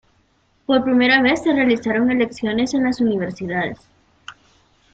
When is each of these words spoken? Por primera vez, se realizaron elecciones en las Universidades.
Por 0.65 0.83
primera 0.83 1.21
vez, 1.21 1.43
se 1.43 1.53
realizaron 1.53 2.09
elecciones 2.09 2.73
en 2.73 2.85
las 2.85 2.99
Universidades. 3.01 3.77